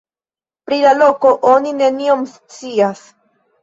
Pri 0.69 0.79
la 0.85 0.95
loko 1.03 1.35
oni 1.53 1.77
nenion 1.85 2.29
scias. 2.37 3.09